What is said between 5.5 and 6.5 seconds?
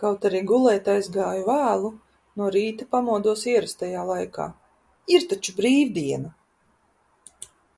bīvdiena!